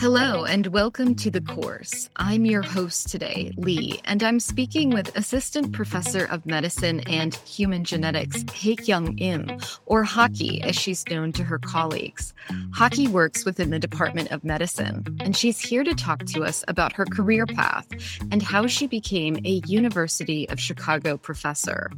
Hello, 0.00 0.46
and 0.46 0.68
welcome 0.68 1.14
to 1.16 1.30
the 1.30 1.42
course. 1.42 2.08
I'm 2.16 2.46
your 2.46 2.62
host 2.62 3.10
today, 3.10 3.52
Lee, 3.58 4.00
and 4.06 4.22
I'm 4.22 4.40
speaking 4.40 4.88
with 4.88 5.14
Assistant 5.14 5.74
Professor 5.74 6.24
of 6.24 6.46
Medicine 6.46 7.00
and 7.00 7.34
Human 7.34 7.84
Genetics, 7.84 8.42
Hae 8.50 8.76
Kyung 8.76 9.18
Im, 9.18 9.60
or 9.84 10.02
Haky 10.02 10.64
as 10.64 10.74
she's 10.74 11.06
known 11.10 11.32
to 11.34 11.44
her 11.44 11.58
colleagues. 11.58 12.32
Haky 12.70 13.08
works 13.08 13.44
within 13.44 13.68
the 13.68 13.78
Department 13.78 14.32
of 14.32 14.42
Medicine, 14.42 15.04
and 15.20 15.36
she's 15.36 15.60
here 15.60 15.84
to 15.84 15.94
talk 15.94 16.24
to 16.24 16.44
us 16.44 16.64
about 16.66 16.94
her 16.94 17.04
career 17.04 17.44
path 17.44 17.86
and 18.32 18.42
how 18.42 18.66
she 18.66 18.86
became 18.86 19.36
a 19.44 19.60
University 19.66 20.48
of 20.48 20.58
Chicago 20.58 21.18
professor. 21.18 21.90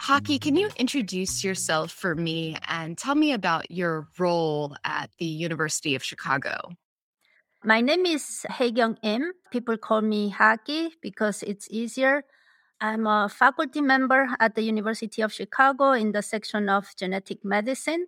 Haky, 0.00 0.40
can 0.40 0.56
you 0.56 0.70
introduce 0.76 1.44
yourself 1.44 1.90
for 1.92 2.14
me 2.14 2.56
and 2.68 2.96
tell 2.96 3.14
me 3.14 3.32
about 3.32 3.70
your 3.70 4.08
role 4.18 4.76
at 4.84 5.10
the 5.18 5.26
University 5.26 5.94
of 5.94 6.02
Chicago? 6.02 6.70
My 7.64 7.80
name 7.80 8.06
is 8.06 8.44
Hae 8.50 8.72
Kyung 8.72 8.98
Im. 9.02 9.32
People 9.50 9.76
call 9.76 10.00
me 10.00 10.32
Haky 10.32 10.90
because 11.00 11.44
it's 11.44 11.68
easier. 11.70 12.24
I'm 12.80 13.06
a 13.06 13.28
faculty 13.28 13.80
member 13.80 14.26
at 14.40 14.56
the 14.56 14.62
University 14.62 15.22
of 15.22 15.32
Chicago 15.32 15.92
in 15.92 16.10
the 16.10 16.22
section 16.22 16.68
of 16.68 16.88
genetic 16.96 17.44
medicine. 17.44 18.06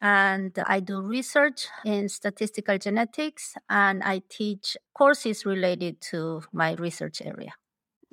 And 0.00 0.58
I 0.66 0.80
do 0.80 1.00
research 1.00 1.68
in 1.84 2.08
statistical 2.08 2.76
genetics 2.78 3.54
and 3.70 4.02
I 4.02 4.22
teach 4.28 4.76
courses 4.92 5.46
related 5.46 6.00
to 6.10 6.42
my 6.52 6.74
research 6.74 7.22
area. 7.24 7.52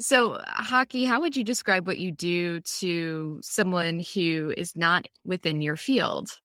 So, 0.01 0.41
Haky, 0.57 1.05
how 1.05 1.21
would 1.21 1.37
you 1.37 1.43
describe 1.43 1.85
what 1.85 1.99
you 1.99 2.11
do 2.11 2.59
to 2.81 3.39
someone 3.43 4.03
who 4.15 4.51
is 4.57 4.75
not 4.75 5.07
within 5.23 5.61
your 5.61 5.77
field? 5.77 6.39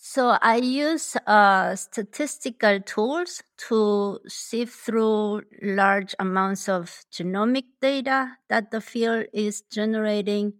So, 0.00 0.38
I 0.40 0.56
use 0.56 1.14
uh, 1.26 1.76
statistical 1.76 2.80
tools 2.80 3.42
to 3.68 4.18
sift 4.26 4.72
through 4.72 5.42
large 5.60 6.14
amounts 6.18 6.66
of 6.66 7.04
genomic 7.12 7.64
data 7.82 8.38
that 8.48 8.70
the 8.70 8.80
field 8.80 9.26
is 9.34 9.60
generating, 9.70 10.54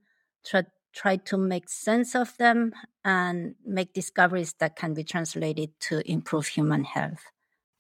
try, 0.45 0.64
try 0.92 1.17
to 1.17 1.39
make 1.39 1.70
sense 1.70 2.14
of 2.14 2.36
them, 2.36 2.75
and 3.03 3.55
make 3.64 3.95
discoveries 3.95 4.53
that 4.59 4.77
can 4.77 4.92
be 4.92 5.05
translated 5.05 5.70
to 5.89 6.03
improve 6.11 6.48
human 6.48 6.84
health. 6.84 7.25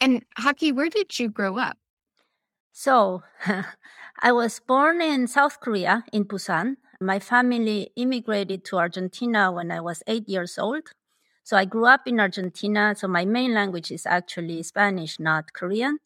And, 0.00 0.24
Haky, 0.38 0.74
where 0.74 0.88
did 0.88 1.18
you 1.18 1.28
grow 1.28 1.58
up? 1.58 1.76
So, 2.76 3.22
I 4.20 4.32
was 4.32 4.58
born 4.58 5.00
in 5.00 5.28
South 5.28 5.60
Korea, 5.60 6.04
in 6.12 6.24
Busan. 6.24 6.74
My 7.00 7.20
family 7.20 7.90
immigrated 7.94 8.64
to 8.64 8.78
Argentina 8.78 9.52
when 9.52 9.70
I 9.70 9.80
was 9.80 10.02
eight 10.08 10.28
years 10.28 10.58
old. 10.58 10.90
So, 11.44 11.56
I 11.56 11.66
grew 11.66 11.86
up 11.86 12.08
in 12.08 12.18
Argentina. 12.18 12.92
So, 12.98 13.06
my 13.06 13.24
main 13.24 13.54
language 13.54 13.92
is 13.92 14.06
actually 14.06 14.60
Spanish, 14.64 15.20
not 15.20 15.52
Korean. 15.52 15.98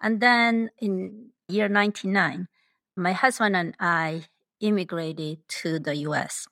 And 0.00 0.20
then 0.20 0.70
in 0.78 1.30
year 1.48 1.68
99, 1.68 2.46
my 2.96 3.12
husband 3.12 3.56
and 3.56 3.74
I 3.80 4.22
immigrated 4.60 5.38
to 5.62 5.80
the 5.80 5.96
US. 6.08 6.46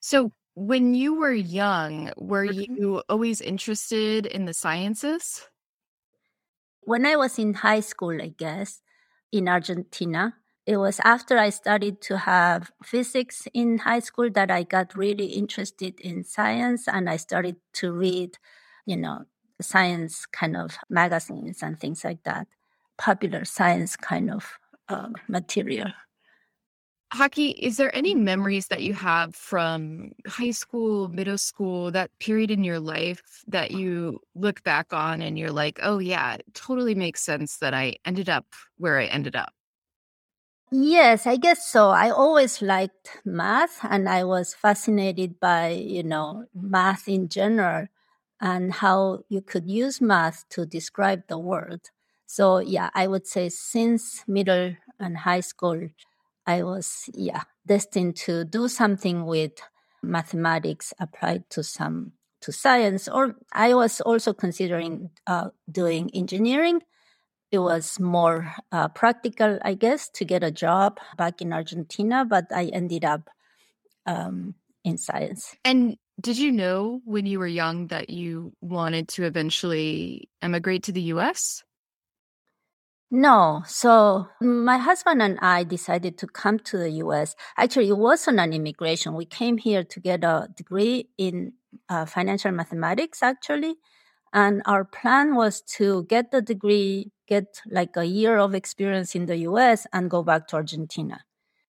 So, 0.00 0.32
when 0.56 0.94
you 0.94 1.14
were 1.14 1.32
young, 1.32 2.10
were 2.16 2.48
mm-hmm. 2.48 2.74
you 2.74 3.02
always 3.08 3.40
interested 3.40 4.26
in 4.26 4.46
the 4.46 4.54
sciences? 4.54 5.46
When 6.88 7.04
I 7.04 7.16
was 7.16 7.38
in 7.38 7.52
high 7.52 7.80
school, 7.80 8.16
I 8.22 8.28
guess, 8.28 8.80
in 9.30 9.46
Argentina, 9.46 10.36
it 10.64 10.78
was 10.78 11.00
after 11.04 11.36
I 11.36 11.50
started 11.50 12.00
to 12.08 12.16
have 12.16 12.72
physics 12.82 13.46
in 13.52 13.76
high 13.76 13.98
school 13.98 14.30
that 14.30 14.50
I 14.50 14.62
got 14.62 14.96
really 14.96 15.26
interested 15.26 16.00
in 16.00 16.24
science 16.24 16.88
and 16.88 17.10
I 17.10 17.18
started 17.18 17.56
to 17.74 17.92
read, 17.92 18.38
you 18.86 18.96
know, 18.96 19.26
science 19.60 20.24
kind 20.24 20.56
of 20.56 20.78
magazines 20.88 21.62
and 21.62 21.78
things 21.78 22.04
like 22.04 22.22
that, 22.24 22.46
popular 22.96 23.44
science 23.44 23.94
kind 23.94 24.30
of 24.30 24.58
uh, 24.88 25.10
material. 25.28 25.92
Haky, 27.12 27.54
is 27.58 27.78
there 27.78 27.94
any 27.96 28.14
memories 28.14 28.66
that 28.68 28.82
you 28.82 28.92
have 28.92 29.34
from 29.34 30.12
high 30.26 30.50
school, 30.50 31.08
middle 31.08 31.38
school, 31.38 31.90
that 31.90 32.10
period 32.18 32.50
in 32.50 32.64
your 32.64 32.80
life 32.80 33.42
that 33.46 33.70
you 33.70 34.20
look 34.34 34.62
back 34.62 34.92
on 34.92 35.22
and 35.22 35.38
you're 35.38 35.50
like, 35.52 35.78
oh, 35.82 35.98
yeah, 35.98 36.34
it 36.34 36.44
totally 36.52 36.94
makes 36.94 37.22
sense 37.22 37.58
that 37.58 37.72
I 37.72 37.96
ended 38.04 38.28
up 38.28 38.46
where 38.76 38.98
I 38.98 39.06
ended 39.06 39.36
up? 39.36 39.54
Yes, 40.70 41.26
I 41.26 41.36
guess 41.36 41.66
so. 41.66 41.90
I 41.90 42.10
always 42.10 42.60
liked 42.60 43.20
math 43.24 43.80
and 43.82 44.08
I 44.08 44.24
was 44.24 44.54
fascinated 44.54 45.40
by, 45.40 45.70
you 45.70 46.02
know, 46.02 46.46
math 46.54 47.08
in 47.08 47.28
general 47.28 47.86
and 48.40 48.72
how 48.74 49.24
you 49.28 49.40
could 49.40 49.68
use 49.70 50.00
math 50.00 50.48
to 50.50 50.66
describe 50.66 51.22
the 51.28 51.38
world. 51.38 51.90
So, 52.26 52.58
yeah, 52.58 52.90
I 52.94 53.06
would 53.06 53.26
say 53.26 53.48
since 53.48 54.24
middle 54.28 54.76
and 55.00 55.16
high 55.18 55.40
school, 55.40 55.88
I 56.48 56.62
was, 56.62 57.10
yeah, 57.12 57.42
destined 57.66 58.16
to 58.24 58.46
do 58.46 58.68
something 58.68 59.26
with 59.26 59.52
mathematics 60.02 60.94
applied 60.98 61.44
to 61.50 61.62
some 61.62 62.12
to 62.40 62.52
science. 62.52 63.06
Or 63.06 63.36
I 63.52 63.74
was 63.74 64.00
also 64.00 64.32
considering 64.32 65.10
uh, 65.26 65.50
doing 65.70 66.10
engineering. 66.14 66.80
It 67.52 67.58
was 67.58 68.00
more 68.00 68.54
uh, 68.72 68.88
practical, 68.88 69.58
I 69.62 69.74
guess, 69.74 70.08
to 70.14 70.24
get 70.24 70.42
a 70.42 70.50
job 70.50 71.00
back 71.18 71.42
in 71.42 71.52
Argentina, 71.52 72.24
but 72.24 72.46
I 72.50 72.66
ended 72.72 73.04
up 73.04 73.28
um, 74.06 74.54
in 74.84 74.96
science. 74.96 75.54
And 75.64 75.98
did 76.18 76.38
you 76.38 76.50
know 76.50 77.02
when 77.04 77.26
you 77.26 77.38
were 77.40 77.46
young 77.46 77.88
that 77.88 78.08
you 78.08 78.54
wanted 78.62 79.08
to 79.08 79.24
eventually 79.24 80.30
emigrate 80.40 80.84
to 80.84 80.92
the 80.92 81.12
US? 81.14 81.62
No. 83.10 83.62
So 83.66 84.28
my 84.40 84.76
husband 84.76 85.22
and 85.22 85.38
I 85.40 85.64
decided 85.64 86.18
to 86.18 86.26
come 86.26 86.58
to 86.60 86.76
the 86.76 86.90
US. 87.04 87.34
Actually, 87.56 87.88
it 87.88 87.96
wasn't 87.96 88.38
an 88.38 88.52
immigration. 88.52 89.14
We 89.14 89.24
came 89.24 89.56
here 89.56 89.82
to 89.82 90.00
get 90.00 90.24
a 90.24 90.48
degree 90.54 91.08
in 91.16 91.54
uh, 91.88 92.04
financial 92.04 92.52
mathematics, 92.52 93.22
actually. 93.22 93.76
And 94.32 94.60
our 94.66 94.84
plan 94.84 95.36
was 95.36 95.62
to 95.78 96.04
get 96.04 96.30
the 96.30 96.42
degree, 96.42 97.12
get 97.26 97.62
like 97.70 97.96
a 97.96 98.04
year 98.04 98.36
of 98.36 98.54
experience 98.54 99.14
in 99.14 99.24
the 99.24 99.38
US, 99.38 99.86
and 99.92 100.10
go 100.10 100.22
back 100.22 100.48
to 100.48 100.56
Argentina. 100.56 101.20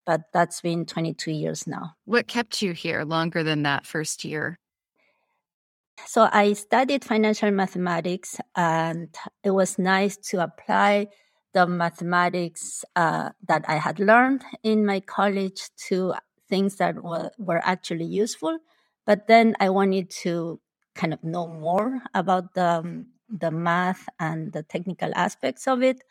But 0.06 0.22
that's 0.32 0.62
been 0.62 0.86
22 0.86 1.30
years 1.32 1.66
now. 1.66 1.96
What 2.06 2.26
kept 2.26 2.62
you 2.62 2.72
here 2.72 3.04
longer 3.04 3.42
than 3.42 3.64
that 3.64 3.84
first 3.84 4.24
year? 4.24 4.58
So 6.06 6.28
I 6.32 6.52
studied 6.54 7.04
financial 7.04 7.50
mathematics, 7.50 8.36
and 8.56 9.14
it 9.42 9.50
was 9.50 9.78
nice 9.78 10.16
to 10.30 10.42
apply 10.42 11.08
the 11.52 11.66
mathematics 11.66 12.84
uh, 12.96 13.30
that 13.46 13.64
I 13.68 13.76
had 13.76 13.98
learned 13.98 14.44
in 14.62 14.86
my 14.86 15.00
college 15.00 15.70
to 15.88 16.14
things 16.48 16.76
that 16.76 17.02
were, 17.02 17.30
were 17.38 17.60
actually 17.64 18.04
useful. 18.04 18.58
But 19.06 19.26
then 19.26 19.56
I 19.60 19.70
wanted 19.70 20.10
to 20.22 20.60
kind 20.94 21.12
of 21.12 21.22
know 21.24 21.46
more 21.46 22.00
about 22.14 22.54
the, 22.54 23.04
the 23.28 23.50
math 23.50 24.08
and 24.18 24.52
the 24.52 24.62
technical 24.62 25.10
aspects 25.14 25.66
of 25.66 25.82
it. 25.82 26.02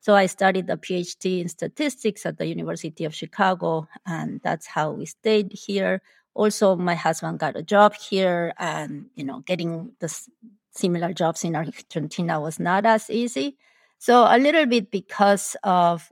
So 0.00 0.14
I 0.14 0.26
studied 0.26 0.68
a 0.68 0.76
PhD 0.76 1.40
in 1.40 1.48
statistics 1.48 2.26
at 2.26 2.38
the 2.38 2.46
University 2.46 3.04
of 3.04 3.14
Chicago, 3.14 3.88
and 4.06 4.40
that's 4.44 4.66
how 4.66 4.90
we 4.92 5.06
stayed 5.06 5.52
here 5.52 6.02
also 6.34 6.76
my 6.76 6.94
husband 6.94 7.38
got 7.38 7.56
a 7.56 7.62
job 7.62 7.94
here 7.94 8.52
and 8.58 9.06
you 9.14 9.24
know 9.24 9.40
getting 9.40 9.92
the 10.00 10.28
similar 10.72 11.12
jobs 11.12 11.44
in 11.44 11.54
argentina 11.54 12.40
was 12.40 12.58
not 12.58 12.84
as 12.84 13.08
easy 13.08 13.56
so 13.98 14.24
a 14.24 14.38
little 14.38 14.66
bit 14.66 14.90
because 14.90 15.56
of 15.62 16.10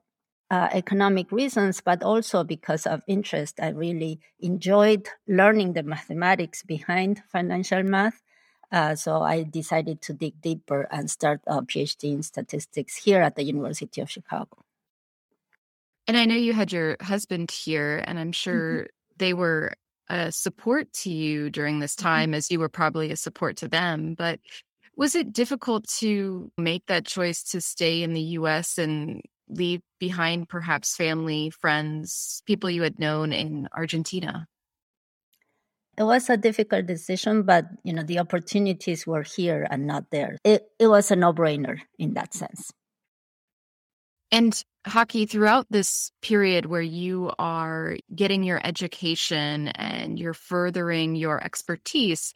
uh, 0.50 0.68
economic 0.72 1.32
reasons 1.32 1.80
but 1.80 2.02
also 2.02 2.44
because 2.44 2.86
of 2.86 3.02
interest 3.06 3.58
i 3.60 3.68
really 3.68 4.20
enjoyed 4.40 5.08
learning 5.26 5.72
the 5.72 5.82
mathematics 5.82 6.62
behind 6.62 7.22
financial 7.28 7.82
math 7.82 8.22
uh, 8.70 8.94
so 8.94 9.22
i 9.22 9.42
decided 9.42 10.00
to 10.00 10.12
dig 10.12 10.40
deeper 10.40 10.86
and 10.92 11.10
start 11.10 11.40
a 11.46 11.62
phd 11.62 12.04
in 12.04 12.22
statistics 12.22 12.96
here 12.96 13.22
at 13.22 13.34
the 13.34 13.42
university 13.42 14.00
of 14.00 14.10
chicago 14.10 14.62
and 16.06 16.16
i 16.16 16.24
know 16.24 16.36
you 16.36 16.52
had 16.52 16.70
your 16.70 16.96
husband 17.00 17.50
here 17.50 18.04
and 18.06 18.18
i'm 18.18 18.26
mm-hmm. 18.26 18.32
sure 18.32 18.72
mm-hmm. 18.74 19.16
they 19.16 19.32
were 19.32 19.72
a 20.08 20.32
support 20.32 20.92
to 20.92 21.10
you 21.10 21.50
during 21.50 21.78
this 21.78 21.94
mm-hmm. 21.94 22.06
time 22.06 22.34
as 22.34 22.50
you 22.50 22.58
were 22.58 22.68
probably 22.68 23.10
a 23.10 23.16
support 23.16 23.56
to 23.58 23.68
them. 23.68 24.14
But 24.16 24.40
was 24.96 25.14
it 25.14 25.32
difficult 25.32 25.88
to 26.00 26.50
make 26.58 26.86
that 26.86 27.06
choice 27.06 27.42
to 27.44 27.60
stay 27.60 28.02
in 28.02 28.12
the 28.12 28.36
US 28.38 28.78
and 28.78 29.22
leave 29.48 29.80
behind 29.98 30.48
perhaps 30.48 30.96
family, 30.96 31.50
friends, 31.50 32.42
people 32.46 32.70
you 32.70 32.82
had 32.82 32.98
known 32.98 33.32
in 33.32 33.68
Argentina? 33.74 34.46
It 35.98 36.04
was 36.04 36.30
a 36.30 36.38
difficult 36.38 36.86
decision, 36.86 37.42
but 37.42 37.66
you 37.84 37.92
know 37.92 38.02
the 38.02 38.18
opportunities 38.18 39.06
were 39.06 39.22
here 39.22 39.66
and 39.70 39.86
not 39.86 40.10
there. 40.10 40.38
It 40.42 40.66
it 40.78 40.86
was 40.86 41.10
a 41.10 41.16
no-brainer 41.16 41.80
in 41.98 42.14
that 42.14 42.32
sense. 42.32 42.72
And 44.30 44.64
Haky, 44.86 45.30
throughout 45.30 45.66
this 45.70 46.10
period 46.22 46.66
where 46.66 46.82
you 46.82 47.30
are 47.38 47.96
getting 48.14 48.42
your 48.42 48.60
education 48.64 49.68
and 49.68 50.18
you're 50.18 50.34
furthering 50.34 51.14
your 51.14 51.42
expertise, 51.42 52.34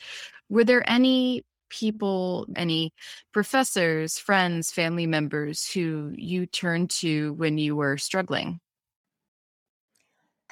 were 0.48 0.62
there 0.62 0.88
any 0.88 1.44
people, 1.70 2.46
any 2.54 2.92
professors, 3.32 4.18
friends, 4.18 4.70
family 4.70 5.06
members 5.06 5.68
who 5.68 6.12
you 6.14 6.46
turned 6.46 6.90
to 6.90 7.32
when 7.32 7.58
you 7.58 7.74
were 7.74 7.98
struggling? 7.98 8.60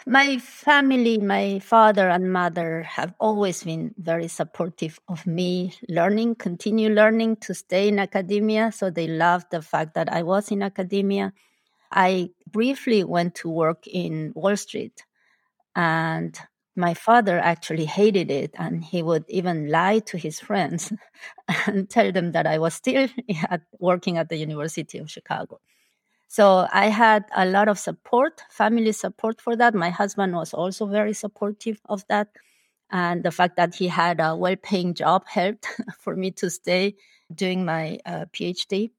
My 0.06 0.38
family, 0.38 1.18
my 1.18 1.60
father 1.60 2.10
and 2.10 2.30
mother 2.30 2.82
have 2.82 3.14
always 3.18 3.62
been 3.62 3.94
very 3.96 4.28
supportive 4.28 5.00
of 5.08 5.26
me 5.26 5.72
learning, 5.88 6.34
continue 6.34 6.90
learning 6.90 7.36
to 7.36 7.54
stay 7.54 7.88
in 7.88 7.98
academia. 7.98 8.70
So 8.72 8.90
they 8.90 9.06
loved 9.06 9.46
the 9.50 9.62
fact 9.62 9.94
that 9.94 10.12
I 10.12 10.22
was 10.22 10.50
in 10.50 10.62
academia. 10.62 11.32
I 11.94 12.30
briefly 12.50 13.04
went 13.04 13.36
to 13.36 13.48
work 13.48 13.86
in 13.86 14.32
Wall 14.34 14.56
Street 14.56 15.04
and 15.76 16.38
my 16.76 16.94
father 16.94 17.38
actually 17.38 17.84
hated 17.84 18.30
it 18.30 18.52
and 18.58 18.84
he 18.84 19.02
would 19.02 19.24
even 19.28 19.70
lie 19.70 20.00
to 20.00 20.18
his 20.18 20.40
friends 20.40 20.92
and 21.66 21.88
tell 21.88 22.10
them 22.10 22.32
that 22.32 22.46
I 22.46 22.58
was 22.58 22.74
still 22.74 23.08
at, 23.48 23.62
working 23.78 24.18
at 24.18 24.28
the 24.28 24.36
University 24.36 24.98
of 24.98 25.10
Chicago. 25.10 25.60
So 26.28 26.66
I 26.72 26.86
had 26.88 27.26
a 27.36 27.46
lot 27.46 27.68
of 27.68 27.78
support, 27.78 28.42
family 28.50 28.90
support 28.92 29.40
for 29.40 29.54
that. 29.56 29.74
My 29.74 29.90
husband 29.90 30.34
was 30.34 30.52
also 30.52 30.86
very 30.86 31.12
supportive 31.12 31.80
of 31.88 32.04
that. 32.08 32.28
And 32.90 33.22
the 33.22 33.30
fact 33.30 33.56
that 33.56 33.74
he 33.76 33.86
had 33.88 34.20
a 34.20 34.34
well 34.36 34.56
paying 34.56 34.94
job 34.94 35.24
helped 35.28 35.68
for 36.00 36.16
me 36.16 36.32
to 36.32 36.50
stay 36.50 36.96
doing 37.32 37.64
my 37.64 37.98
uh, 38.04 38.26
PhD. 38.32 38.90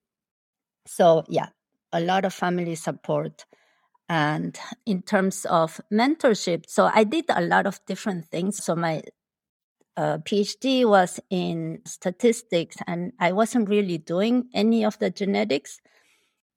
So, 0.88 1.26
yeah, 1.28 1.50
a 1.96 2.00
lot 2.02 2.26
of 2.26 2.34
family 2.34 2.76
support. 2.76 3.46
And 4.08 4.58
in 4.86 5.02
terms 5.02 5.46
of 5.46 5.82
mentorship, 5.92 6.66
so 6.68 6.92
I 6.94 7.04
did 7.04 7.26
a 7.30 7.42
lot 7.42 7.66
of 7.66 7.80
different 7.88 8.26
things. 8.26 8.64
So, 8.64 8.76
my 8.76 9.02
uh, 9.98 10.20
PhD 10.20 10.86
was 10.86 11.20
in 11.32 11.80
statistics, 11.86 12.76
and 12.86 13.14
I 13.20 13.32
wasn't 13.32 13.68
really 13.68 13.98
doing 13.98 14.50
any 14.54 14.86
of 14.86 15.00
the 15.00 15.10
genetics 15.10 15.80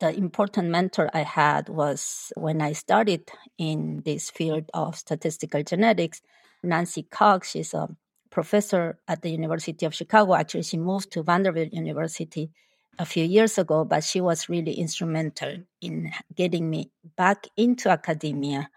the 0.01 0.17
important 0.17 0.69
mentor 0.69 1.11
I 1.13 1.23
had 1.23 1.69
was 1.69 2.33
when 2.37 2.63
I 2.63 2.73
started 2.73 3.31
in 3.59 4.03
this 4.05 4.31
field 4.31 4.71
of 4.73 4.97
statistical 4.97 5.63
genetics, 5.63 6.23
Nancy 6.63 7.03
Cox. 7.03 7.51
She's 7.51 7.75
a 7.75 7.89
professor 8.31 8.99
at 9.09 9.23
the 9.23 9.31
University 9.31 9.87
of 9.87 9.95
Chicago. 9.95 10.35
Actually, 10.35 10.63
she 10.63 10.77
moved 10.77 11.11
to 11.13 11.23
Vanderbilt 11.23 11.73
University 11.73 12.51
a 12.99 13.05
few 13.05 13.25
years 13.25 13.59
ago, 13.59 13.85
but 13.85 14.05
she 14.05 14.21
was 14.21 14.49
really 14.49 14.75
instrumental 14.75 15.57
in 15.81 16.11
getting 16.35 16.69
me 16.69 16.91
back 17.17 17.47
into 17.57 17.89
academia 17.91 18.69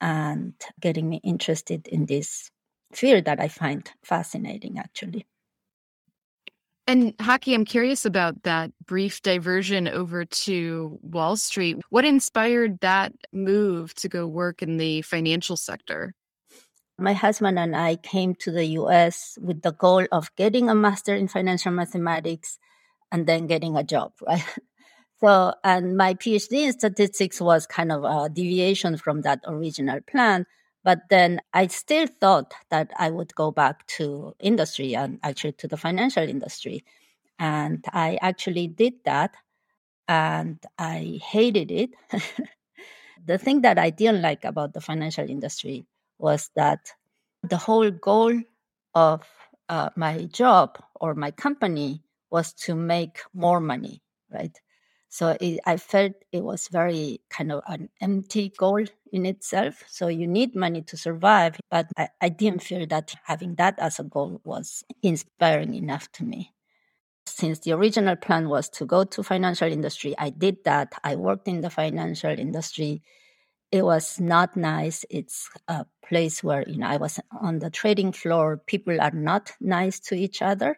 and 0.00 0.54
getting 0.80 1.08
me 1.08 1.20
interested 1.24 1.86
in 1.88 2.06
this 2.06 2.50
field 2.92 3.24
that 3.24 3.40
I 3.40 3.48
find 3.48 3.90
fascinating, 4.04 4.78
actually. 4.78 5.26
And 6.86 7.16
Haky, 7.16 7.54
I'm 7.54 7.64
curious 7.64 8.04
about 8.04 8.42
that 8.42 8.70
brief 8.84 9.22
diversion 9.22 9.88
over 9.88 10.26
to 10.26 10.98
Wall 11.02 11.36
Street. 11.36 11.78
What 11.88 12.04
inspired 12.04 12.80
that 12.80 13.12
move 13.32 13.94
to 13.94 14.08
go 14.08 14.26
work 14.26 14.62
in 14.62 14.76
the 14.76 15.00
financial 15.02 15.56
sector? 15.56 16.14
My 16.98 17.14
husband 17.14 17.58
and 17.58 17.74
I 17.74 17.96
came 17.96 18.34
to 18.36 18.52
the 18.52 18.66
US 18.78 19.38
with 19.40 19.62
the 19.62 19.72
goal 19.72 20.06
of 20.12 20.30
getting 20.36 20.68
a 20.68 20.74
master 20.74 21.14
in 21.14 21.26
financial 21.26 21.72
mathematics 21.72 22.58
and 23.14 23.28
then 23.28 23.46
getting 23.46 23.76
a 23.76 23.84
job, 23.84 24.12
right? 24.26 24.44
So, 25.20 25.54
and 25.62 25.96
my 25.96 26.14
PhD 26.14 26.66
in 26.66 26.72
statistics 26.72 27.40
was 27.40 27.66
kind 27.66 27.92
of 27.92 28.02
a 28.04 28.28
deviation 28.28 28.96
from 28.98 29.22
that 29.22 29.40
original 29.46 30.00
plan. 30.02 30.46
But 30.82 31.02
then 31.08 31.40
I 31.54 31.68
still 31.68 32.08
thought 32.08 32.52
that 32.70 32.90
I 32.98 33.10
would 33.10 33.34
go 33.34 33.52
back 33.52 33.86
to 33.98 34.34
industry 34.40 34.94
and 34.96 35.20
actually 35.22 35.52
to 35.52 35.68
the 35.68 35.78
financial 35.78 36.28
industry. 36.28 36.84
And 37.38 37.84
I 37.92 38.18
actually 38.20 38.66
did 38.66 38.94
that 39.04 39.34
and 40.08 40.58
I 40.78 41.20
hated 41.24 41.70
it. 41.70 41.90
the 43.26 43.38
thing 43.38 43.62
that 43.62 43.78
I 43.78 43.90
didn't 43.90 44.22
like 44.22 44.44
about 44.44 44.74
the 44.74 44.82
financial 44.82 45.28
industry 45.30 45.86
was 46.18 46.50
that 46.56 46.92
the 47.42 47.56
whole 47.56 47.90
goal 47.90 48.38
of 48.94 49.22
uh, 49.70 49.90
my 49.96 50.24
job 50.26 50.78
or 51.00 51.14
my 51.14 51.30
company 51.30 52.03
was 52.34 52.52
to 52.52 52.74
make 52.74 53.20
more 53.32 53.60
money, 53.60 54.02
right? 54.28 54.58
So 55.08 55.36
it, 55.40 55.60
I 55.64 55.76
felt 55.76 56.14
it 56.32 56.42
was 56.42 56.66
very 56.66 57.20
kind 57.30 57.52
of 57.52 57.62
an 57.68 57.88
empty 58.00 58.52
goal 58.58 58.84
in 59.12 59.24
itself. 59.24 59.84
So 59.86 60.08
you 60.08 60.26
need 60.26 60.56
money 60.56 60.82
to 60.82 60.96
survive, 60.96 61.60
but 61.70 61.86
I, 61.96 62.08
I 62.20 62.30
didn't 62.30 62.64
feel 62.64 62.84
that 62.88 63.14
having 63.22 63.54
that 63.54 63.78
as 63.78 64.00
a 64.00 64.02
goal 64.02 64.40
was 64.44 64.82
inspiring 65.00 65.74
enough 65.74 66.10
to 66.14 66.24
me. 66.24 66.52
Since 67.26 67.60
the 67.60 67.70
original 67.72 68.16
plan 68.16 68.48
was 68.48 68.68
to 68.70 68.84
go 68.84 69.04
to 69.04 69.22
financial 69.22 69.70
industry, 69.70 70.16
I 70.18 70.30
did 70.30 70.56
that. 70.64 70.92
I 71.04 71.14
worked 71.14 71.46
in 71.46 71.60
the 71.60 71.70
financial 71.70 72.36
industry. 72.36 73.02
It 73.70 73.84
was 73.84 74.18
not 74.18 74.56
nice. 74.56 75.04
It's 75.08 75.48
a 75.68 75.86
place 76.04 76.42
where, 76.42 76.64
you 76.66 76.78
know, 76.78 76.88
I 76.88 76.96
was 76.96 77.20
on 77.40 77.60
the 77.60 77.70
trading 77.70 78.10
floor. 78.10 78.56
People 78.66 79.00
are 79.00 79.14
not 79.14 79.52
nice 79.60 80.00
to 80.08 80.16
each 80.16 80.42
other. 80.42 80.76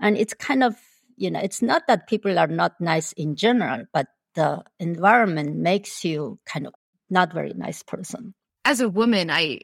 And 0.00 0.16
it's 0.16 0.34
kind 0.34 0.64
of 0.64 0.74
you 1.16 1.30
know, 1.30 1.40
it's 1.40 1.62
not 1.62 1.82
that 1.88 2.08
people 2.08 2.38
are 2.38 2.46
not 2.46 2.80
nice 2.80 3.12
in 3.12 3.36
general, 3.36 3.84
but 3.92 4.06
the 4.34 4.62
environment 4.78 5.56
makes 5.56 6.04
you 6.04 6.38
kind 6.44 6.66
of 6.66 6.74
not 7.10 7.32
very 7.32 7.52
nice 7.54 7.82
person. 7.82 8.34
As 8.64 8.80
a 8.80 8.88
woman, 8.88 9.30
I 9.30 9.60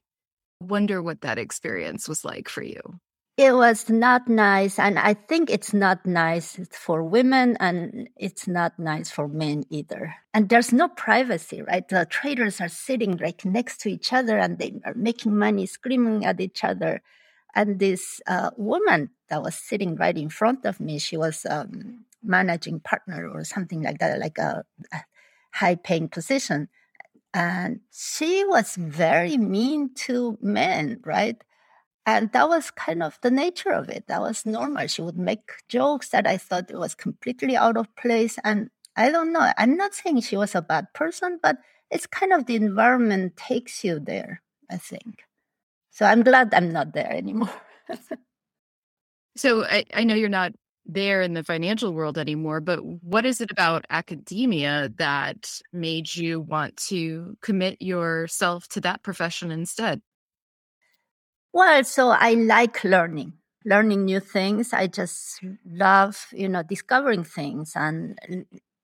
wonder 0.61 1.03
what 1.03 1.23
that 1.23 1.39
experience 1.39 2.09
was 2.09 2.25
like 2.25 2.49
for 2.49 2.63
you. 2.63 2.81
It 3.37 3.55
was 3.55 3.89
not 3.89 4.29
nice. 4.29 4.79
And 4.79 4.99
I 4.99 5.15
think 5.15 5.49
it's 5.49 5.73
not 5.73 6.05
nice 6.05 6.61
for 6.73 7.03
women 7.03 7.57
and 7.59 8.11
it's 8.19 8.47
not 8.47 8.79
nice 8.79 9.11
for 9.11 9.29
men 9.29 9.65
either. 9.71 10.15
And 10.35 10.51
there's 10.51 10.75
no 10.75 10.89
privacy, 10.89 11.63
right? 11.63 11.89
The 11.89 12.07
traders 12.11 12.61
are 12.61 12.69
sitting 12.69 13.17
right 13.17 13.43
next 13.47 13.81
to 13.81 13.89
each 13.91 14.13
other 14.13 14.37
and 14.37 14.59
they 14.59 14.79
are 14.85 14.93
making 14.95 15.39
money, 15.39 15.65
screaming 15.65 16.27
at 16.27 16.39
each 16.39 16.65
other. 16.65 17.01
And 17.55 17.79
this 17.79 18.21
uh, 18.27 18.51
woman 18.57 19.11
that 19.29 19.43
was 19.43 19.55
sitting 19.55 19.97
right 19.97 20.17
in 20.17 20.29
front 20.29 20.65
of 20.65 20.81
me, 20.81 20.99
she 20.99 21.17
was 21.17 21.47
um, 21.49 22.05
managing 22.23 22.81
partner 22.81 23.29
or 23.29 23.45
something 23.45 23.83
like 23.83 23.99
that, 23.99 24.19
like 24.19 24.39
a, 24.39 24.65
a 24.93 24.99
high 25.53 25.75
paying 25.75 26.09
position. 26.09 26.69
And 27.33 27.81
she 27.93 28.45
was 28.45 28.75
very 28.77 29.37
mean 29.37 29.95
to 30.07 30.39
men, 30.41 31.01
right? 31.05 31.37
And 32.07 32.33
that 32.33 32.49
was 32.49 32.71
kind 32.71 33.03
of 33.03 33.19
the 33.23 33.31
nature 33.31 33.71
of 33.73 33.89
it. 33.89 34.07
That 34.09 34.21
was 34.21 34.47
normal. 34.47 34.87
She 34.87 35.03
would 35.03 35.19
make 35.19 35.53
jokes 35.69 36.09
that 36.09 36.27
I 36.27 36.39
thought 36.39 36.71
it 36.71 36.79
was 36.79 36.95
completely 36.95 37.57
out 37.57 37.77
of 37.77 37.95
place. 37.97 38.39
And 38.43 38.71
I 38.97 39.11
don't 39.11 39.33
know. 39.33 39.53
I'm 39.57 39.77
not 39.77 39.95
saying 39.95 40.23
she 40.23 40.37
was 40.37 40.55
a 40.55 40.63
bad 40.63 40.93
person, 40.93 41.39
but 41.43 41.59
it's 41.91 42.07
kind 42.07 42.33
of 42.33 42.47
the 42.47 42.57
environment 42.57 43.37
takes 43.37 43.85
you 43.85 44.01
there, 44.01 44.43
I 44.71 44.77
think. 44.77 45.25
So 45.91 46.07
I'm 46.07 46.23
glad 46.23 46.55
I'm 46.55 46.73
not 46.73 46.93
there 46.93 47.11
anymore. 47.13 47.51
so 49.37 49.65
I, 49.65 49.85
I 49.95 50.05
know 50.05 50.15
you're 50.15 50.29
not 50.29 50.53
there 50.87 51.23
in 51.23 51.35
the 51.35 51.45
financial 51.45 51.93
world 51.93 52.19
anymore, 52.19 52.61
but 52.61 52.85
what 52.85 53.25
is 53.27 53.41
it 53.41 53.51
about 53.51 53.85
academia 53.91 54.91
that 54.97 55.61
made 55.73 56.15
you 56.15 56.41
want 56.41 56.77
to 56.77 57.37
commit 57.43 57.81
yourself 57.81 58.67
to 58.69 58.81
that 58.81 59.03
profession 59.03 59.51
instead? 59.51 60.01
Well, 61.53 61.83
so 61.85 62.11
I 62.11 62.35
like 62.35 62.85
learning, 62.85 63.35
learning 63.65 64.05
new 64.05 64.21
things. 64.21 64.73
I 64.73 64.87
just 64.87 65.41
love, 65.67 66.27
you 66.33 66.49
know, 66.49 66.63
discovering 66.63 67.25
things 67.25 67.73
and 67.75 68.19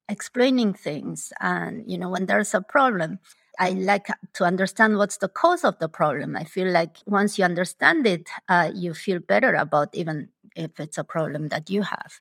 explaining 0.08 0.74
things. 0.74 1.32
And, 1.40 1.84
you 1.90 1.96
know, 1.98 2.10
when 2.10 2.26
there's 2.26 2.54
a 2.54 2.60
problem, 2.60 3.20
I 3.58 3.70
like 3.70 4.06
to 4.34 4.44
understand 4.44 4.98
what's 4.98 5.18
the 5.18 5.28
cause 5.28 5.64
of 5.64 5.78
the 5.78 5.88
problem. 5.88 6.36
I 6.36 6.44
feel 6.44 6.70
like 6.70 6.96
once 7.06 7.38
you 7.38 7.44
understand 7.44 8.06
it, 8.06 8.28
uh, 8.48 8.70
you 8.74 8.94
feel 8.94 9.20
better 9.20 9.54
about 9.54 9.94
even 9.94 10.28
if 10.54 10.78
it's 10.80 10.98
a 10.98 11.04
problem 11.04 11.48
that 11.48 11.70
you 11.70 11.82
have. 11.82 12.20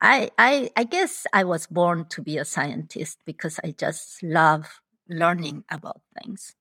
I, 0.00 0.30
I, 0.38 0.70
I 0.76 0.84
guess 0.84 1.26
I 1.32 1.44
was 1.44 1.66
born 1.66 2.06
to 2.10 2.22
be 2.22 2.38
a 2.38 2.44
scientist 2.44 3.18
because 3.24 3.58
I 3.64 3.74
just 3.76 4.22
love 4.22 4.80
learning 5.08 5.64
about 5.70 6.00
things. 6.22 6.54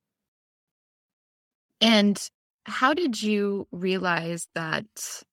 And 1.81 2.19
how 2.65 2.93
did 2.93 3.21
you 3.21 3.67
realize 3.71 4.47
that 4.55 5.23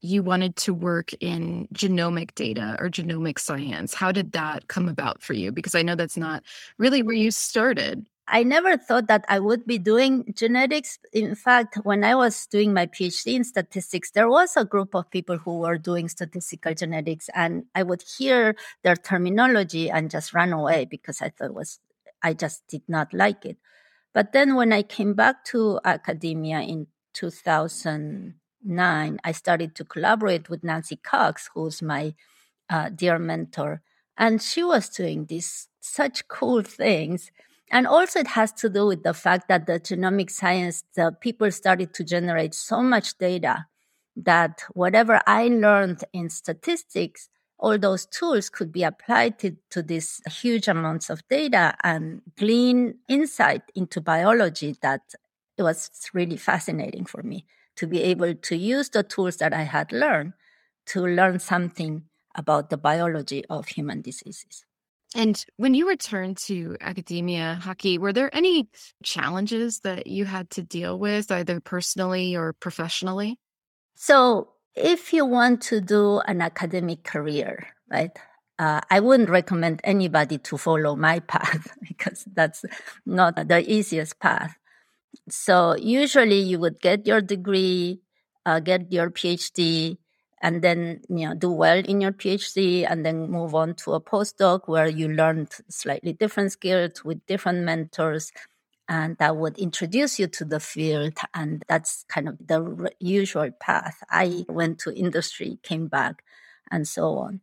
you 0.00 0.22
wanted 0.22 0.56
to 0.56 0.72
work 0.72 1.12
in 1.20 1.68
genomic 1.74 2.34
data 2.34 2.76
or 2.78 2.88
genomic 2.88 3.38
science. 3.38 3.94
How 3.94 4.12
did 4.12 4.32
that 4.32 4.68
come 4.68 4.88
about 4.88 5.22
for 5.22 5.34
you? 5.34 5.52
Because 5.52 5.74
I 5.74 5.82
know 5.82 5.94
that's 5.94 6.16
not 6.16 6.42
really 6.78 7.02
where 7.02 7.14
you 7.14 7.30
started. 7.30 8.06
I 8.32 8.44
never 8.44 8.76
thought 8.76 9.08
that 9.08 9.24
I 9.28 9.40
would 9.40 9.66
be 9.66 9.78
doing 9.78 10.32
genetics. 10.34 10.98
In 11.12 11.34
fact, 11.34 11.78
when 11.82 12.04
I 12.04 12.14
was 12.14 12.46
doing 12.46 12.72
my 12.72 12.86
PhD 12.86 13.34
in 13.34 13.44
statistics, 13.44 14.12
there 14.12 14.28
was 14.28 14.56
a 14.56 14.64
group 14.64 14.94
of 14.94 15.10
people 15.10 15.36
who 15.36 15.58
were 15.58 15.78
doing 15.78 16.08
statistical 16.08 16.72
genetics, 16.74 17.28
and 17.34 17.64
I 17.74 17.82
would 17.82 18.04
hear 18.18 18.54
their 18.84 18.94
terminology 18.94 19.90
and 19.90 20.10
just 20.10 20.32
run 20.32 20.52
away 20.52 20.84
because 20.84 21.20
I 21.20 21.30
thought 21.30 21.54
was, 21.54 21.80
I 22.22 22.34
just 22.34 22.62
did 22.68 22.82
not 22.88 23.12
like 23.12 23.44
it. 23.44 23.56
But 24.14 24.32
then 24.32 24.54
when 24.54 24.72
I 24.72 24.82
came 24.82 25.14
back 25.14 25.44
to 25.46 25.80
academia 25.84 26.60
in 26.60 26.86
2000, 27.14 28.34
2009, 28.62 29.20
I 29.24 29.32
started 29.32 29.74
to 29.76 29.84
collaborate 29.84 30.48
with 30.48 30.64
Nancy 30.64 30.96
Cox, 30.96 31.50
who's 31.54 31.82
my 31.82 32.14
uh, 32.68 32.90
dear 32.90 33.18
mentor. 33.18 33.82
And 34.16 34.42
she 34.42 34.62
was 34.62 34.88
doing 34.88 35.26
these 35.26 35.68
such 35.80 36.28
cool 36.28 36.62
things. 36.62 37.30
And 37.70 37.86
also, 37.86 38.20
it 38.20 38.26
has 38.28 38.52
to 38.54 38.68
do 38.68 38.86
with 38.86 39.02
the 39.02 39.14
fact 39.14 39.48
that 39.48 39.66
the 39.66 39.80
genomic 39.80 40.30
science, 40.30 40.84
the 40.94 41.16
people 41.20 41.50
started 41.52 41.94
to 41.94 42.04
generate 42.04 42.54
so 42.54 42.82
much 42.82 43.16
data 43.18 43.66
that 44.16 44.62
whatever 44.72 45.20
I 45.26 45.48
learned 45.48 46.04
in 46.12 46.28
statistics, 46.30 47.28
all 47.58 47.78
those 47.78 48.06
tools 48.06 48.50
could 48.50 48.72
be 48.72 48.82
applied 48.82 49.38
to, 49.38 49.56
to 49.70 49.82
these 49.82 50.20
huge 50.28 50.66
amounts 50.66 51.10
of 51.10 51.26
data 51.28 51.74
and 51.84 52.22
glean 52.36 52.96
insight 53.08 53.62
into 53.74 54.00
biology 54.00 54.74
that 54.82 55.02
it 55.60 55.62
was 55.62 55.90
really 56.14 56.36
fascinating 56.36 57.04
for 57.04 57.22
me 57.22 57.44
to 57.76 57.86
be 57.86 58.02
able 58.02 58.34
to 58.34 58.56
use 58.56 58.88
the 58.88 59.02
tools 59.02 59.36
that 59.36 59.52
I 59.52 59.62
had 59.62 59.92
learned 59.92 60.32
to 60.86 61.06
learn 61.06 61.38
something 61.38 62.04
about 62.34 62.70
the 62.70 62.76
biology 62.76 63.44
of 63.50 63.68
human 63.68 64.00
diseases. 64.00 64.64
And 65.14 65.44
when 65.56 65.74
you 65.74 65.88
returned 65.88 66.38
to 66.48 66.76
academia, 66.80 67.58
Haky, 67.62 67.98
were 67.98 68.12
there 68.12 68.34
any 68.34 68.68
challenges 69.02 69.80
that 69.80 70.06
you 70.06 70.24
had 70.24 70.48
to 70.50 70.62
deal 70.62 70.98
with, 70.98 71.30
either 71.30 71.60
personally 71.60 72.36
or 72.36 72.52
professionally? 72.54 73.38
So, 73.96 74.52
if 74.74 75.12
you 75.12 75.26
want 75.26 75.62
to 75.62 75.80
do 75.80 76.20
an 76.20 76.40
academic 76.40 77.02
career, 77.02 77.66
right, 77.90 78.16
uh, 78.60 78.80
I 78.88 79.00
wouldn't 79.00 79.30
recommend 79.30 79.80
anybody 79.84 80.38
to 80.38 80.56
follow 80.56 80.94
my 80.94 81.18
path 81.34 81.76
because 81.86 82.24
that's 82.32 82.64
not 83.04 83.48
the 83.48 83.60
easiest 83.68 84.20
path. 84.20 84.56
So, 85.28 85.76
usually 85.76 86.40
you 86.40 86.58
would 86.60 86.80
get 86.80 87.06
your 87.06 87.20
degree, 87.20 88.00
uh, 88.46 88.60
get 88.60 88.92
your 88.92 89.10
PhD, 89.10 89.98
and 90.42 90.62
then 90.62 91.02
you 91.08 91.28
know 91.28 91.34
do 91.34 91.50
well 91.50 91.78
in 91.78 92.00
your 92.00 92.12
PhD, 92.12 92.86
and 92.88 93.04
then 93.04 93.30
move 93.30 93.54
on 93.54 93.74
to 93.84 93.94
a 93.94 94.00
postdoc 94.00 94.62
where 94.68 94.88
you 94.88 95.08
learned 95.08 95.52
slightly 95.68 96.12
different 96.12 96.52
skills 96.52 97.04
with 97.04 97.24
different 97.26 97.60
mentors 97.64 98.32
and 98.88 99.16
that 99.18 99.36
would 99.36 99.58
introduce 99.58 100.18
you 100.18 100.26
to 100.26 100.44
the 100.44 100.60
field. 100.60 101.14
And 101.34 101.62
that's 101.68 102.04
kind 102.08 102.28
of 102.28 102.38
the 102.46 102.90
usual 103.00 103.50
path. 103.60 103.96
I 104.10 104.44
went 104.48 104.80
to 104.80 104.94
industry, 104.94 105.58
came 105.62 105.86
back, 105.88 106.24
and 106.70 106.86
so 106.88 107.18
on. 107.18 107.40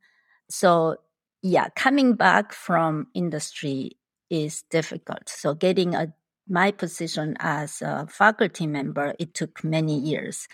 So, 0.49 0.97
yeah, 1.41 1.69
coming 1.75 2.15
back 2.15 2.53
from 2.53 3.07
industry 3.13 3.97
is 4.29 4.63
difficult. 4.69 5.29
So, 5.29 5.53
getting 5.53 5.95
a 5.95 6.13
my 6.49 6.71
position 6.71 7.35
as 7.39 7.81
a 7.81 8.07
faculty 8.07 8.67
member, 8.67 9.15
it 9.19 9.33
took 9.33 9.63
many 9.63 9.97
years. 9.97 10.47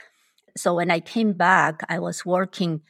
So 0.57 0.75
when 0.75 0.91
I 0.91 0.99
came 0.99 1.33
back, 1.33 1.81
I 1.89 1.99
was 1.99 2.25
working, 2.25 2.81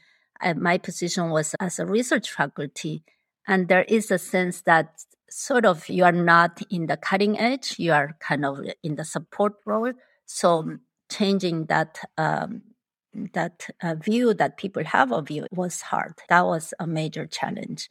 uh, 0.42 0.54
my 0.56 0.78
position 0.78 1.30
was 1.30 1.56
as 1.60 1.80
a 1.80 1.86
research 1.86 2.32
faculty. 2.32 3.04
And 3.48 3.68
there 3.68 3.84
is 3.84 4.12
a 4.12 4.18
sense 4.18 4.62
that 4.62 5.04
sort 5.30 5.66
of 5.66 5.90
you 5.90 6.04
are 6.04 6.12
not 6.12 6.62
in 6.70 6.88
the 6.88 6.98
cutting 6.98 7.40
edge, 7.40 7.80
you 7.80 7.92
are 7.92 8.16
kind 8.20 8.46
of 8.46 8.60
in 8.84 8.96
the 8.96 9.06
support 9.06 9.54
role. 9.66 9.94
So 10.26 10.78
changing 11.10 11.66
that 11.66 12.00
um, 12.18 12.62
that 13.34 13.70
uh, 13.82 13.96
view 13.96 14.34
that 14.34 14.58
people 14.58 14.84
have 14.84 15.12
of 15.12 15.30
you 15.30 15.46
was 15.52 15.82
hard. 15.82 16.14
That 16.30 16.46
was 16.46 16.74
a 16.80 16.88
major 16.88 17.28
challenge. 17.28 17.90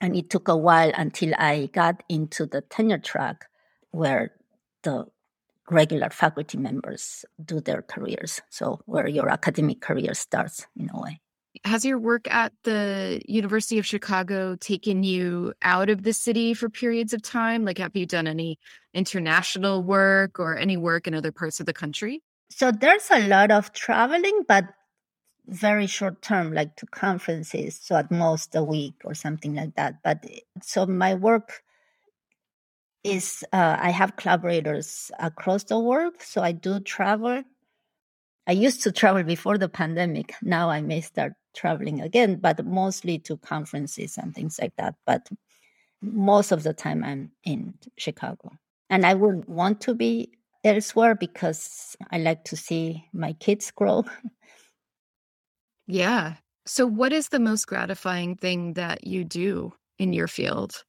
And 0.00 0.14
it 0.14 0.30
took 0.30 0.46
a 0.46 0.56
while 0.56 0.92
until 0.94 1.34
I 1.36 1.68
got 1.72 2.04
into 2.08 2.46
the 2.46 2.60
tenure 2.60 2.98
track 2.98 3.46
where 3.90 4.32
the 4.82 5.06
regular 5.70 6.10
faculty 6.10 6.58
members 6.58 7.24
do 7.44 7.60
their 7.60 7.82
careers. 7.82 8.40
So, 8.48 8.80
where 8.86 9.08
your 9.08 9.28
academic 9.28 9.80
career 9.80 10.14
starts 10.14 10.66
in 10.76 10.90
a 10.92 11.00
way. 11.00 11.20
Has 11.64 11.84
your 11.84 11.98
work 11.98 12.32
at 12.32 12.52
the 12.64 13.20
University 13.26 13.78
of 13.78 13.86
Chicago 13.86 14.56
taken 14.56 15.02
you 15.02 15.54
out 15.62 15.90
of 15.90 16.02
the 16.02 16.12
city 16.12 16.54
for 16.54 16.68
periods 16.68 17.12
of 17.12 17.22
time? 17.22 17.64
Like, 17.64 17.78
have 17.78 17.96
you 17.96 18.06
done 18.06 18.26
any 18.26 18.58
international 18.94 19.82
work 19.82 20.38
or 20.38 20.56
any 20.56 20.76
work 20.76 21.06
in 21.06 21.14
other 21.14 21.32
parts 21.32 21.58
of 21.60 21.66
the 21.66 21.72
country? 21.72 22.22
So, 22.50 22.70
there's 22.70 23.10
a 23.10 23.26
lot 23.26 23.50
of 23.50 23.72
traveling, 23.72 24.44
but 24.46 24.66
very 25.46 25.86
short 25.86 26.20
term, 26.22 26.52
like 26.52 26.76
to 26.76 26.86
conferences. 26.86 27.78
So, 27.82 27.96
at 27.96 28.10
most 28.10 28.54
a 28.54 28.62
week 28.62 28.94
or 29.04 29.14
something 29.14 29.54
like 29.54 29.74
that. 29.76 30.02
But 30.04 30.24
so, 30.62 30.86
my 30.86 31.14
work 31.14 31.62
is 33.04 33.44
uh, 33.52 33.76
I 33.80 33.90
have 33.90 34.16
collaborators 34.16 35.10
across 35.18 35.64
the 35.64 35.78
world. 35.78 36.14
So, 36.20 36.42
I 36.42 36.52
do 36.52 36.80
travel. 36.80 37.42
I 38.46 38.52
used 38.52 38.82
to 38.84 38.92
travel 38.92 39.22
before 39.22 39.58
the 39.58 39.68
pandemic. 39.68 40.34
Now 40.42 40.70
I 40.70 40.80
may 40.80 41.02
start 41.02 41.34
traveling 41.54 42.00
again, 42.00 42.36
but 42.36 42.64
mostly 42.64 43.18
to 43.20 43.36
conferences 43.36 44.16
and 44.16 44.34
things 44.34 44.58
like 44.60 44.74
that. 44.76 44.94
But 45.06 45.28
most 46.00 46.52
of 46.52 46.62
the 46.62 46.72
time 46.72 47.04
I'm 47.04 47.32
in 47.44 47.74
Chicago. 47.96 48.52
And 48.90 49.04
I 49.04 49.14
would 49.14 49.46
want 49.46 49.80
to 49.82 49.94
be 49.94 50.32
elsewhere 50.64 51.14
because 51.14 51.96
I 52.10 52.18
like 52.18 52.44
to 52.44 52.56
see 52.56 53.04
my 53.12 53.32
kids 53.34 53.70
grow. 53.70 54.04
Yeah. 55.90 56.34
So, 56.66 56.86
what 56.86 57.14
is 57.14 57.30
the 57.30 57.40
most 57.40 57.66
gratifying 57.66 58.36
thing 58.36 58.74
that 58.74 59.06
you 59.06 59.24
do 59.24 59.72
in 59.98 60.12
your 60.12 60.28
field? 60.28 60.84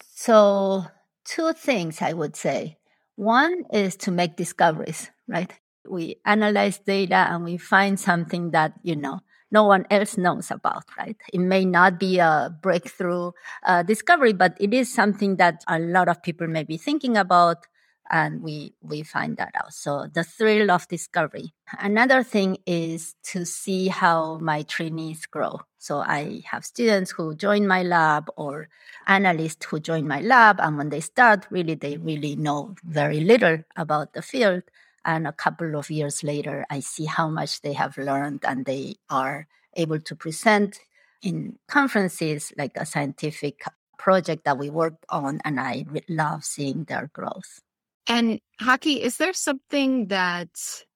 So, 0.00 0.84
two 1.24 1.52
things 1.52 2.02
I 2.02 2.12
would 2.12 2.36
say. 2.36 2.78
One 3.16 3.64
is 3.72 3.96
to 3.96 4.10
make 4.10 4.36
discoveries, 4.36 5.10
right? 5.26 5.52
We 5.88 6.20
analyze 6.24 6.78
data 6.78 7.26
and 7.30 7.44
we 7.44 7.56
find 7.56 7.98
something 7.98 8.50
that, 8.52 8.74
you 8.82 8.96
know, 8.96 9.20
no 9.50 9.64
one 9.64 9.86
else 9.90 10.18
knows 10.18 10.50
about, 10.50 10.84
right? 10.98 11.16
It 11.32 11.38
may 11.40 11.64
not 11.64 11.98
be 11.98 12.18
a 12.18 12.54
breakthrough 12.62 13.32
uh, 13.64 13.82
discovery, 13.82 14.34
but 14.34 14.56
it 14.60 14.74
is 14.74 14.92
something 14.92 15.36
that 15.36 15.64
a 15.66 15.78
lot 15.78 16.08
of 16.08 16.22
people 16.22 16.46
may 16.46 16.64
be 16.64 16.76
thinking 16.76 17.16
about, 17.16 17.66
and 18.10 18.42
we 18.42 18.74
we 18.82 19.02
find 19.02 19.36
that 19.36 19.54
out. 19.54 19.72
So 19.72 20.06
the 20.12 20.24
thrill 20.24 20.70
of 20.70 20.88
discovery. 20.88 21.52
Another 21.78 22.22
thing 22.22 22.58
is 22.66 23.14
to 23.32 23.44
see 23.44 23.88
how 23.88 24.38
my 24.38 24.62
trainees 24.62 25.26
grow. 25.26 25.60
So 25.78 25.98
I 25.98 26.42
have 26.50 26.64
students 26.64 27.10
who 27.12 27.34
join 27.34 27.66
my 27.66 27.82
lab 27.82 28.30
or 28.36 28.68
analysts 29.06 29.64
who 29.66 29.80
join 29.80 30.08
my 30.08 30.20
lab, 30.20 30.60
and 30.60 30.76
when 30.78 30.88
they 30.88 31.00
start, 31.00 31.46
really 31.50 31.74
they 31.74 31.96
really 31.96 32.36
know 32.36 32.74
very 32.84 33.20
little 33.20 33.58
about 33.76 34.12
the 34.14 34.22
field 34.22 34.62
and 35.04 35.26
a 35.26 35.32
couple 35.32 35.76
of 35.76 35.90
years 35.90 36.22
later, 36.22 36.66
I 36.68 36.80
see 36.80 37.06
how 37.06 37.28
much 37.30 37.62
they 37.62 37.72
have 37.72 37.96
learned 37.96 38.40
and 38.44 38.66
they 38.66 38.96
are 39.08 39.46
able 39.74 40.00
to 40.00 40.14
present 40.14 40.80
in 41.22 41.58
conferences 41.66 42.52
like 42.58 42.72
a 42.76 42.84
scientific 42.84 43.62
project 43.96 44.44
that 44.44 44.58
we 44.58 44.68
worked 44.70 45.06
on. 45.08 45.40
And 45.44 45.58
I 45.58 45.86
love 46.08 46.44
seeing 46.44 46.84
their 46.84 47.10
growth. 47.12 47.60
And 48.08 48.40
Haky, 48.60 48.98
is 49.00 49.18
there 49.18 49.34
something 49.34 50.08
that 50.08 50.48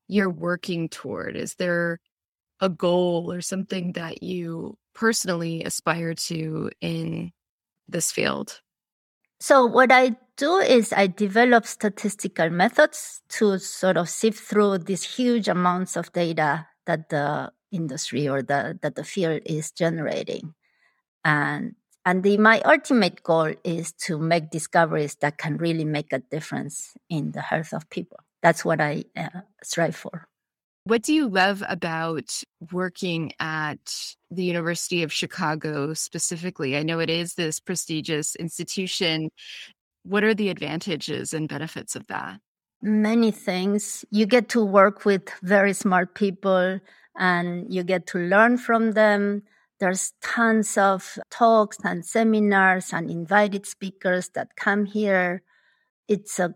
you're 0.09 0.31
working 0.31 0.89
toward? 0.89 1.37
Is 1.37 1.55
there 1.57 2.01
a 2.61 2.69
goal 2.69 3.31
or 3.31 3.41
something 3.43 3.93
that 3.93 4.23
you 4.23 4.79
personally 4.95 5.63
aspire 5.63 6.15
to 6.15 6.71
in 6.81 7.33
this 7.89 8.11
field? 8.11 8.61
So, 9.41 9.67
what 9.67 9.93
I 9.93 10.17
do 10.37 10.59
is 10.59 10.93
I 10.93 11.09
develop 11.09 11.67
statistical 11.67 12.49
methods 12.49 13.21
to 13.31 13.59
sort 13.59 13.97
of 13.97 14.09
sift 14.09 14.39
through 14.39 14.79
these 14.79 15.03
huge 15.03 15.49
amounts 15.49 15.97
of 15.97 16.13
data 16.13 16.67
that 16.87 17.11
the 17.11 17.53
industry 17.73 18.29
or 18.29 18.43
the 18.43 18.79
that 18.83 18.95
the 18.95 19.05
field 19.05 19.43
is 19.45 19.73
generating. 19.73 20.55
And 21.25 21.75
and 22.05 22.23
the, 22.23 22.37
my 22.39 22.61
ultimate 22.63 23.23
goal 23.23 23.55
is 23.65 23.93
to 23.93 24.19
make 24.19 24.51
discoveries 24.51 25.15
that 25.17 25.39
can 25.39 25.57
really 25.57 25.85
make 25.85 26.13
a 26.13 26.19
difference 26.19 26.95
in 27.09 27.33
the 27.33 27.41
health 27.41 27.73
of 27.73 27.89
people. 27.91 28.19
That's 28.43 28.65
what 28.65 28.81
I 28.81 29.05
uh, 29.17 29.29
strive 29.63 29.95
for. 29.95 30.27
What 30.85 31.03
do 31.03 31.15
you 31.15 31.29
love 31.29 31.63
about 31.69 32.43
working 32.73 33.33
at 33.39 34.15
the 34.33 34.43
University 34.43 35.05
of 35.05 35.13
Chicago 35.13 35.95
specifically? 35.95 36.77
I 36.77 36.83
know 36.83 36.99
it 36.99 37.09
is 37.09 37.35
this 37.35 37.61
prestigious 37.61 38.35
institution. 38.35 39.31
What 40.03 40.25
are 40.25 40.35
the 40.35 40.49
advantages 40.49 41.33
and 41.33 41.49
benefits 41.49 41.95
of 41.95 42.09
that? 42.09 42.41
Many 42.83 43.31
things. 43.31 44.05
You 44.11 44.27
get 44.27 44.49
to 44.51 44.65
work 44.65 45.05
with 45.05 45.29
very 45.45 45.73
smart 45.73 46.17
people 46.17 46.81
and 47.17 47.73
you 47.73 47.85
get 47.85 48.09
to 48.09 48.19
learn 48.19 48.59
from 48.59 48.93
them. 48.93 49.45
There's 49.83 50.13
tons 50.23 50.79
of 50.79 51.19
talks 51.29 51.79
and 51.83 52.07
seminars 52.07 52.93
and 52.93 53.11
invited 53.11 53.67
speakers 53.67 54.29
that 54.29 54.55
come 54.55 54.85
here. 54.85 55.43
It's 56.07 56.39
a 56.39 56.55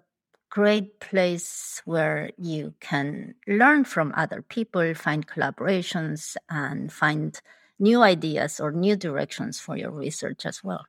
great 0.48 1.00
place 1.00 1.82
where 1.84 2.30
you 2.38 2.74
can 2.78 3.34
learn 3.48 3.82
from 3.82 4.14
other 4.16 4.42
people, 4.42 4.94
find 4.94 5.26
collaborations, 5.26 6.36
and 6.48 6.92
find 6.92 7.36
new 7.80 8.00
ideas 8.00 8.60
or 8.60 8.70
new 8.70 8.94
directions 8.94 9.58
for 9.58 9.76
your 9.76 9.90
research 9.90 10.46
as 10.46 10.62
well. 10.62 10.86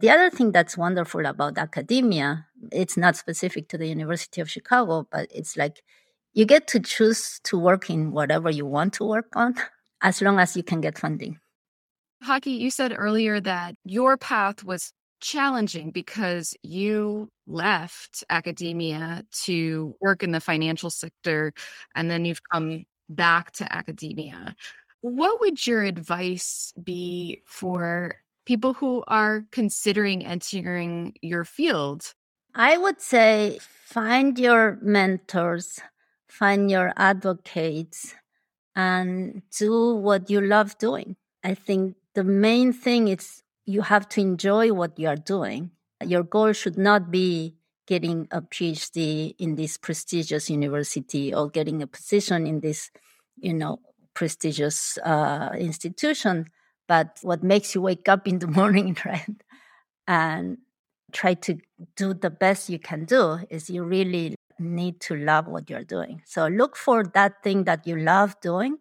The 0.00 0.10
other 0.10 0.28
thing 0.28 0.52
that's 0.52 0.76
wonderful 0.76 1.24
about 1.24 1.56
academia, 1.56 2.44
it's 2.72 2.98
not 2.98 3.16
specific 3.16 3.70
to 3.70 3.78
the 3.78 3.88
University 3.88 4.42
of 4.42 4.50
Chicago, 4.50 5.08
but 5.10 5.30
it's 5.34 5.56
like 5.56 5.82
you 6.34 6.44
get 6.44 6.66
to 6.66 6.78
choose 6.78 7.40
to 7.44 7.58
work 7.58 7.88
in 7.88 8.12
whatever 8.12 8.50
you 8.50 8.66
want 8.66 8.92
to 8.92 9.04
work 9.04 9.34
on 9.34 9.54
as 10.02 10.22
long 10.22 10.38
as 10.38 10.56
you 10.56 10.62
can 10.62 10.80
get 10.80 10.98
funding. 10.98 11.38
Haky, 12.24 12.58
you 12.58 12.70
said 12.70 12.94
earlier 12.96 13.40
that 13.40 13.74
your 13.84 14.16
path 14.16 14.64
was 14.64 14.92
challenging 15.20 15.90
because 15.90 16.54
you 16.62 17.28
left 17.46 18.24
academia 18.30 19.24
to 19.32 19.94
work 20.00 20.22
in 20.22 20.32
the 20.32 20.40
financial 20.40 20.90
sector 20.90 21.52
and 21.94 22.10
then 22.10 22.24
you've 22.24 22.42
come 22.52 22.84
back 23.08 23.52
to 23.52 23.72
academia. 23.72 24.54
What 25.00 25.40
would 25.40 25.66
your 25.66 25.82
advice 25.82 26.72
be 26.82 27.42
for 27.46 28.16
people 28.46 28.74
who 28.74 29.04
are 29.06 29.44
considering 29.52 30.24
entering 30.24 31.14
your 31.22 31.44
field? 31.44 32.14
I 32.54 32.76
would 32.76 33.00
say 33.00 33.58
find 33.62 34.38
your 34.38 34.78
mentors, 34.82 35.80
find 36.28 36.70
your 36.70 36.92
advocates, 36.96 38.14
and 38.78 39.42
do 39.58 39.96
what 39.96 40.30
you 40.30 40.40
love 40.40 40.78
doing. 40.78 41.16
I 41.42 41.54
think 41.54 41.96
the 42.14 42.22
main 42.22 42.72
thing 42.72 43.08
is 43.08 43.42
you 43.66 43.82
have 43.82 44.08
to 44.10 44.20
enjoy 44.20 44.72
what 44.72 44.96
you 44.98 45.08
are 45.08 45.16
doing. 45.16 45.72
Your 46.06 46.22
goal 46.22 46.52
should 46.52 46.78
not 46.78 47.10
be 47.10 47.56
getting 47.88 48.28
a 48.30 48.40
PhD 48.40 49.34
in 49.38 49.56
this 49.56 49.76
prestigious 49.78 50.48
university 50.48 51.34
or 51.34 51.50
getting 51.50 51.82
a 51.82 51.88
position 51.88 52.46
in 52.46 52.60
this, 52.60 52.92
you 53.36 53.52
know, 53.52 53.80
prestigious 54.14 54.96
uh, 54.98 55.50
institution. 55.58 56.46
But 56.86 57.18
what 57.22 57.42
makes 57.42 57.74
you 57.74 57.82
wake 57.82 58.08
up 58.08 58.28
in 58.28 58.38
the 58.38 58.46
morning, 58.58 58.96
right? 59.04 59.42
And 60.06 60.58
try 61.12 61.34
to 61.34 61.58
do 61.96 62.14
the 62.14 62.30
best 62.30 62.70
you 62.70 62.78
can 62.78 63.06
do 63.06 63.40
is 63.50 63.68
you 63.68 63.82
really 63.82 64.37
need 64.58 65.00
to 65.00 65.16
love 65.16 65.46
what 65.46 65.70
you're 65.70 65.84
doing. 65.84 66.22
So 66.26 66.46
look 66.46 66.76
for 66.76 67.04
that 67.14 67.42
thing 67.42 67.64
that 67.64 67.86
you 67.86 67.96
love 67.98 68.40
doing 68.40 68.78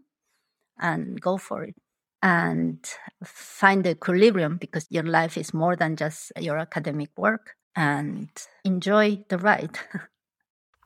and 0.80 1.20
go 1.20 1.38
for 1.38 1.64
it 1.64 1.76
and 2.22 2.80
find 3.24 3.84
the 3.84 3.92
equilibrium 3.92 4.58
because 4.58 4.88
your 4.90 5.04
life 5.04 5.38
is 5.38 5.54
more 5.54 5.76
than 5.76 5.96
just 5.96 6.32
your 6.40 6.58
academic 6.58 7.10
work 7.18 7.56
and 7.76 8.30
enjoy 8.66 9.24
the 9.30 9.38
ride. 9.38 9.78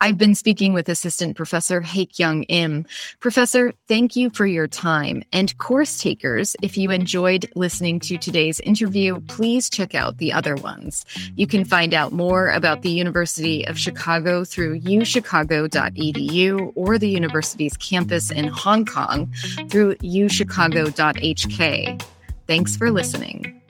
I've 0.01 0.17
been 0.17 0.33
speaking 0.33 0.73
with 0.73 0.89
Assistant 0.89 1.37
Professor 1.37 1.79
Hae 1.79 2.07
Kyung 2.07 2.41
Im. 2.45 2.87
Professor, 3.19 3.71
thank 3.87 4.15
you 4.15 4.31
for 4.31 4.47
your 4.47 4.67
time. 4.67 5.21
And 5.31 5.55
course 5.59 6.01
takers, 6.01 6.55
if 6.63 6.75
you 6.75 6.89
enjoyed 6.89 7.47
listening 7.55 7.99
to 8.01 8.17
today's 8.17 8.59
interview, 8.61 9.21
please 9.27 9.69
check 9.69 9.93
out 9.93 10.17
the 10.17 10.33
other 10.33 10.55
ones. 10.55 11.05
You 11.35 11.45
can 11.45 11.65
find 11.65 11.93
out 11.93 12.13
more 12.13 12.49
about 12.49 12.81
the 12.81 12.89
University 12.89 13.63
of 13.67 13.77
Chicago 13.77 14.43
through 14.43 14.79
uchicago.edu 14.79 16.71
or 16.73 16.97
the 16.97 17.09
university's 17.09 17.77
campus 17.77 18.31
in 18.31 18.47
Hong 18.47 18.87
Kong 18.87 19.31
through 19.69 19.93
uchicago.hk. 19.97 22.03
Thanks 22.47 22.75
for 22.75 22.89
listening. 22.89 23.60